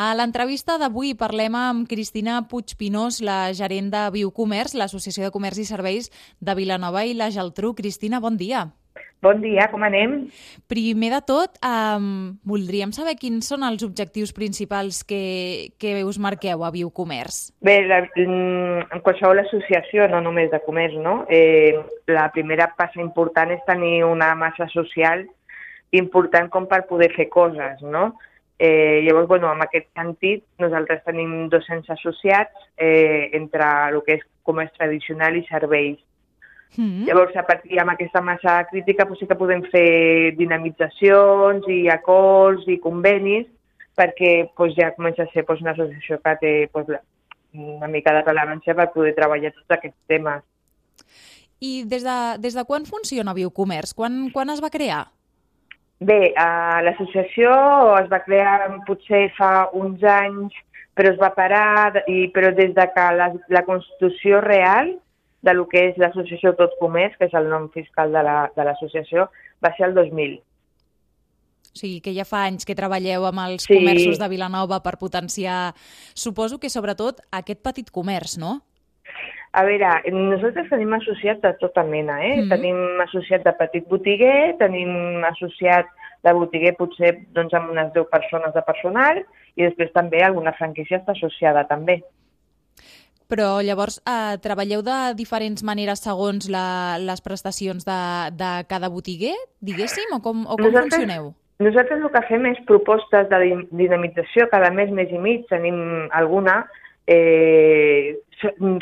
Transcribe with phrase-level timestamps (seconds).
[0.00, 5.66] A l'entrevista d'avui parlem amb Cristina Puigpinós, la gerent de Biocomerç, l'Associació de Comerç i
[5.68, 6.06] Serveis
[6.40, 7.74] de Vilanova i la Geltrú.
[7.76, 8.62] Cristina, bon dia.
[9.20, 10.14] Bon dia, com anem?
[10.72, 16.64] Primer de tot, um, voldríem saber quins són els objectius principals que, que us marqueu
[16.64, 17.50] a Biocomerç.
[17.60, 21.26] Bé, la, mm, en qualsevol associació, no només de comerç, no?
[21.28, 21.76] Eh,
[22.08, 25.28] la primera passa important és tenir una massa social
[25.92, 28.14] important com per poder fer coses, no?
[28.62, 34.24] Eh, llavors, bueno, en aquest sentit, nosaltres tenim 200 associats eh, entre el que és
[34.44, 35.96] comerç tradicional i serveis.
[36.76, 37.06] Mm -hmm.
[37.06, 42.68] Llavors, a partir amb aquesta massa crítica, doncs sí que podem fer dinamitzacions i acords
[42.68, 43.46] i convenis
[43.96, 47.00] perquè doncs, ja comença a ser doncs, una associació que té doncs, la,
[47.54, 50.42] una mica de rellevància per poder treballar tots aquests temes.
[51.60, 53.94] I des de, des de quan funciona Biocomerç?
[53.94, 55.06] Quan, quan es va crear?
[56.00, 57.52] Bé, uh, l'associació
[57.98, 60.54] es va crear potser fa uns anys,
[60.96, 64.94] però es va parar, i, però des de que la, la Constitució real
[65.44, 68.24] de lo que és l'associació Tot Comerç, que és el nom fiscal de
[68.64, 70.38] l'associació, la, va ser el 2000.
[71.70, 73.76] O sigui, que ja fa anys que treballeu amb els sí.
[73.76, 75.70] comerços de Vilanova per potenciar,
[76.18, 78.58] suposo que sobretot aquest petit comerç, no?
[79.52, 82.36] A veure, nosaltres tenim associats de tota mena, eh?
[82.36, 82.50] Mm -hmm.
[82.50, 85.86] Tenim associat de petit botiguer, tenim associat
[86.24, 89.22] de botiguer potser doncs, amb unes 10 persones de personal
[89.56, 92.00] i després també alguna franquícia està associada també.
[93.30, 98.00] Però llavors eh, treballeu de diferents maneres segons la, les prestacions de,
[98.34, 101.30] de cada botiguer, diguéssim, o com, o com nosaltres, funcioneu?
[101.62, 103.40] Nosaltres el que fem és propostes de
[103.76, 105.78] dinamització cada mes, mes i mig, tenim
[106.16, 106.64] alguna,
[107.06, 108.16] eh,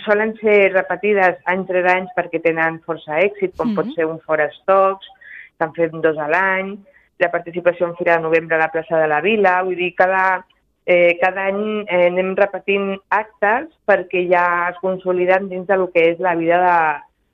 [0.07, 3.77] solen ser repetides any rere any perquè tenen força èxit, com mm -hmm.
[3.77, 5.07] pot ser un Fora Stocks,
[5.53, 6.79] estan fent dos a l'any,
[7.19, 10.45] la participació en Fira de Novembre a la plaça de la Vila, vull dir, cada,
[10.87, 16.07] eh, cada any eh, anem repetint actes perquè ja es consoliden dins de lo que
[16.13, 16.79] és la vida de,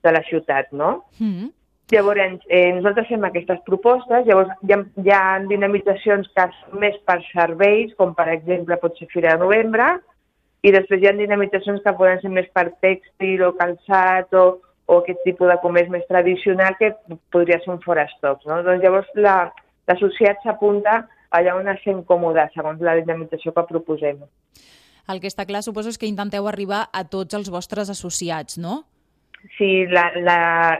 [0.08, 1.04] de la ciutat, no?
[1.18, 1.52] Mm -hmm.
[1.92, 6.96] Llavors, eh, nosaltres fem aquestes propostes, llavors hi ha, hi ha dinamitzacions que són més
[7.04, 10.00] per serveis, com per exemple pot ser Fira de Novembre,
[10.64, 14.44] i després hi ha dinamitzacions que poden ser més per tèxtil o calçat o,
[14.86, 16.94] o aquest tipus de comerç més tradicional que
[17.34, 18.46] podria ser un forestocs.
[18.48, 18.62] No?
[18.62, 19.10] Doncs llavors
[19.88, 21.02] l'associat la, s'apunta
[21.34, 24.22] allà on es sent còmode, segons la dinamització que proposem.
[25.10, 28.84] El que està clar, suposo, és que intenteu arribar a tots els vostres associats, no?
[29.58, 30.38] Sí, la, la,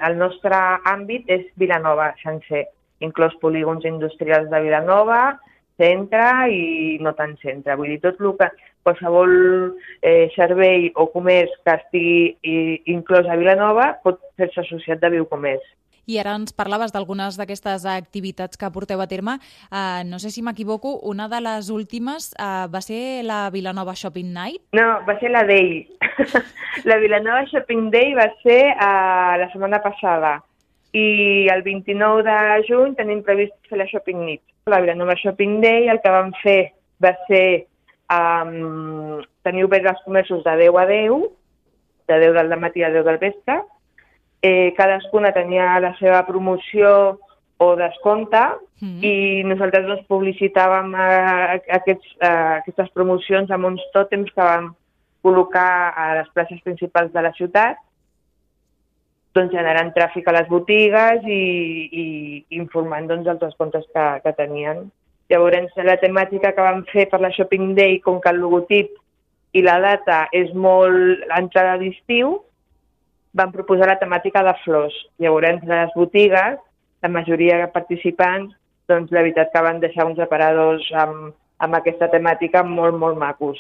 [0.08, 0.56] el nostre
[0.88, 2.64] àmbit és Vilanova, sencer,
[3.04, 5.36] inclòs polígons industrials de Vilanova,
[5.76, 7.76] centre i no tant centre.
[7.76, 8.48] Vull dir, tot el que
[8.84, 9.32] qualsevol
[10.02, 15.64] eh, servei o comerç que estigui inclòs a Vilanova pot fer-se associat de Biocomerç.
[16.04, 19.38] I ara ens parlaves d'algunes d'aquestes activitats que porteu a terme.
[19.70, 24.32] Uh, no sé si m'equivoco, una de les últimes uh, va ser la Vilanova Shopping
[24.34, 24.60] Night?
[24.76, 25.86] No, va ser la Day.
[26.90, 30.36] la Vilanova Shopping Day va ser uh, la setmana passada
[30.94, 34.44] i el 29 de juny tenim previst fer la Shopping Night.
[34.70, 37.66] La Vilanova Shopping Day el que vam fer va ser
[38.12, 41.28] um, tenir oberts els comerços de 10 a 10,
[42.08, 43.62] de 10 del matí a 10 del vespre,
[44.42, 47.18] eh, cadascuna tenia la seva promoció
[47.56, 48.40] o descompte
[48.80, 49.04] mm -hmm.
[49.04, 54.74] i nosaltres doncs, publicitàvem eh, aquests, eh, aquestes promocions amb uns tòtems que vam
[55.22, 57.76] col·locar a les places principals de la ciutat
[59.34, 61.42] doncs, generant tràfic a les botigues i,
[62.02, 62.06] i
[62.50, 64.90] informant doncs, dels descomptes que, que tenien.
[65.32, 68.92] Llavors, la temàtica que vam fer per la Shopping Day, com que el logotip
[69.54, 72.36] i la data és molt l'entrada d'estiu,
[73.34, 74.94] van proposar la temàtica de flors.
[75.22, 76.58] Llavors, entre les botigues,
[77.02, 78.52] la majoria de participants,
[78.88, 81.32] doncs la veritat que van deixar uns aparadors amb,
[81.64, 83.58] amb aquesta temàtica molt, molt macos.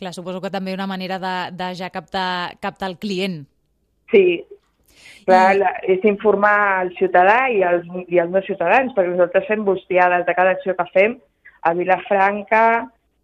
[0.00, 3.44] Clar, suposo que també una manera de, de ja captar, captar el client.
[4.10, 4.42] Sí,
[5.26, 9.64] clar, la, és informar al ciutadà i als, i als no ciutadans, perquè nosaltres fem
[9.66, 11.16] bustiades de cada acció que fem
[11.62, 12.64] a Vilafranca,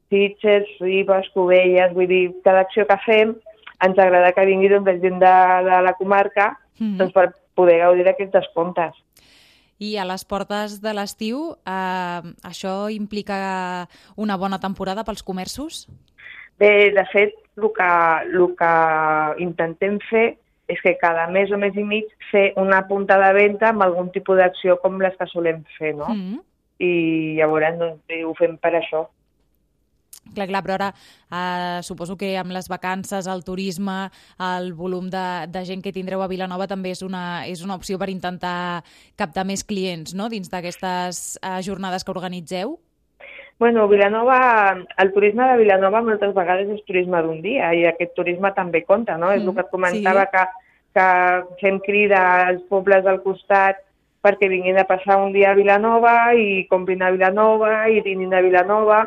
[0.08, 3.34] Sitges, Ribes, Covelles, vull dir, cada acció que fem
[3.84, 5.34] ens agrada que vingui doncs, gent de,
[5.68, 7.28] de la comarca mm doncs, per
[7.58, 8.94] poder gaudir d'aquests descomptes.
[9.82, 13.86] I a les portes de l'estiu, eh, això implica
[14.16, 15.86] una bona temporada pels comerços?
[16.58, 17.90] Bé, de fet, el que,
[18.30, 18.72] el que
[19.42, 20.26] intentem fer
[20.68, 24.10] és que cada mes o mes i mig fer una punta de venda amb algun
[24.12, 26.08] tipus d'acció com les que solem fer, no?
[26.08, 26.40] Mm -hmm.
[26.78, 26.92] I
[27.38, 29.08] llavors doncs, ho fem per això.
[30.34, 30.94] Clar, clar, però ara
[31.30, 36.22] eh, suposo que amb les vacances, el turisme, el volum de, de gent que tindreu
[36.22, 38.84] a Vilanova també és una, és una opció per intentar
[39.16, 40.28] captar més clients no?
[40.28, 42.78] dins d'aquestes eh, jornades que organitzeu?
[43.58, 48.52] Bueno, Vilanova, el turisme de Vilanova moltes vegades és turisme d'un dia i aquest turisme
[48.54, 49.32] també compta, no?
[49.32, 50.30] Mm, és el que et comentava sí.
[50.34, 50.44] que,
[50.94, 51.06] que
[51.62, 53.82] fem crida als pobles del costat
[54.22, 58.44] perquè vinguin a passar un dia a Vilanova i comprin a Vilanova i dinin a
[58.46, 59.00] Vilanova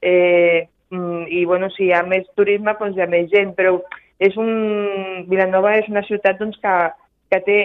[0.00, 3.76] eh, mm, i bueno, si hi ha més turisme doncs hi ha més gent, però
[4.16, 5.28] és un...
[5.28, 6.74] Vilanova és una ciutat doncs, que,
[7.28, 7.60] que té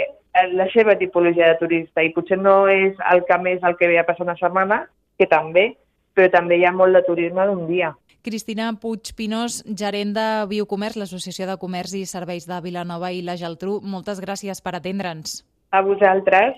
[0.52, 4.00] la seva tipologia de turista i potser no és el que més el que ve
[4.00, 4.84] a passar una setmana,
[5.16, 5.70] que també,
[6.16, 7.94] però també hi ha molt de turisme d'un dia.
[8.26, 13.36] Cristina Puig Pinós, gerent de Biocomerç, l'Associació de Comerç i Serveis de Vilanova i la
[13.38, 15.44] Geltrú, moltes gràcies per atendre'ns.
[15.70, 16.58] A vosaltres.